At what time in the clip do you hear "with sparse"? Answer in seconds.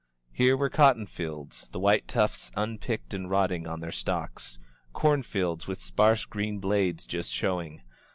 5.67-6.25